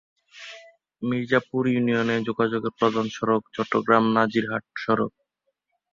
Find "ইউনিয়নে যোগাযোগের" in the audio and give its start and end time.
1.67-2.73